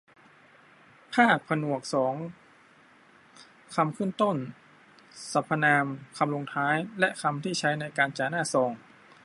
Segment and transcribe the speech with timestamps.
[1.15, 2.15] ภาคผนวกสอง
[3.75, 4.37] คำขึ้นต้น
[5.31, 5.85] สรรพนาม
[6.17, 8.71] คำลงท้าย และคำที่ใช้ในการจ่าหน้าซอง